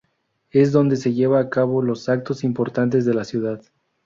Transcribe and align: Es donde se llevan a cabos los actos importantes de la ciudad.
Es 0.49 0.71
donde 0.71 0.95
se 0.95 1.13
llevan 1.13 1.45
a 1.45 1.49
cabos 1.51 1.85
los 1.85 2.09
actos 2.09 2.43
importantes 2.43 3.05
de 3.05 3.13
la 3.13 3.23
ciudad. 3.23 3.61